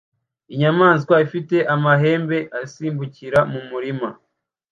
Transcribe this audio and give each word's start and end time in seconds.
Inyamaswa 0.53 1.15
ifite 1.25 1.57
amahembe 1.75 2.37
asimbukira 2.61 3.39
mu 3.51 3.59
murima 3.69 4.09